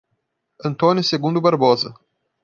[0.65, 1.93] Antônio Segundo Barbosa